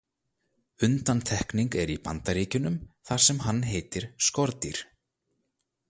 [0.87, 2.79] Undantekning er í Bandaríkjunum
[3.11, 4.83] þar sem hann heitir „skordýr“